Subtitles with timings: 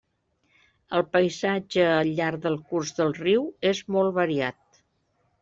[0.99, 4.83] El paisatge al llarg del curs del riu és molt variat.